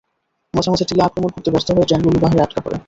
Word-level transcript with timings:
মাঝে 0.53 0.69
মাঝে 0.71 0.85
টিলা 0.89 1.03
অতিক্রম 1.07 1.31
করতে 1.35 1.49
ব্যর্থ 1.53 1.67
হয়ে 1.71 1.87
ট্রেনগুলো 1.89 2.17
পাহাড়ে 2.23 2.43
আটকা 2.43 2.61
পড়ে। 2.65 2.77